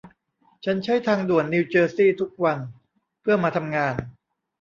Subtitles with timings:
[0.65, 2.57] ฉันใช้ทางด่วนนิวเจอร์ซี่ทุกวัน
[3.21, 3.93] เพื่อมาทำงาน